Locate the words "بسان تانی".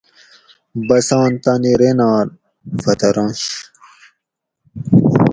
0.87-1.73